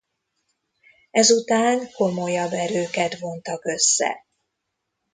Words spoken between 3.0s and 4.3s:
vontak össze.